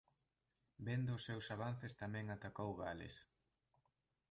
[0.85, 3.15] Vendo os seus avances tamén atacou Gales.